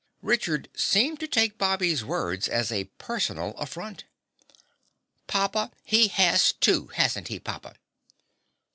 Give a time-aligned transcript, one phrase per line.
[0.23, 4.05] Richard seemed to take Bobby's words as a personal affront.
[5.27, 7.75] "Papa, he has too, hasn't he, papa?"